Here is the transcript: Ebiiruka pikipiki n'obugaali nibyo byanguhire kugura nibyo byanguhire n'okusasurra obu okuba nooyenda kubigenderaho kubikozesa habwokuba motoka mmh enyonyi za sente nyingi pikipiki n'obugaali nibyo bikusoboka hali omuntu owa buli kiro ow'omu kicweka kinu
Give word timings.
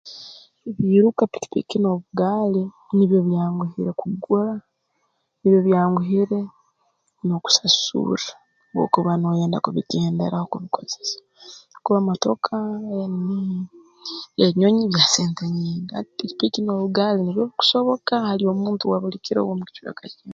Ebiiruka 0.69 1.21
pikipiki 1.31 1.75
n'obugaali 1.79 2.63
nibyo 2.95 3.19
byanguhire 3.27 3.91
kugura 4.01 4.53
nibyo 5.39 5.59
byanguhire 5.67 6.39
n'okusasurra 7.25 8.29
obu 8.71 8.77
okuba 8.85 9.11
nooyenda 9.17 9.57
kubigenderaho 9.65 10.45
kubikozesa 10.53 11.17
habwokuba 11.23 11.99
motoka 12.09 12.53
mmh 13.11 13.61
enyonyi 14.45 14.83
za 14.93 15.03
sente 15.13 15.43
nyingi 15.57 15.91
pikipiki 16.17 16.59
n'obugaali 16.61 17.19
nibyo 17.21 17.43
bikusoboka 17.49 18.13
hali 18.27 18.43
omuntu 18.53 18.83
owa 18.83 19.01
buli 19.01 19.17
kiro 19.25 19.39
ow'omu 19.41 19.63
kicweka 19.67 20.05
kinu 20.15 20.29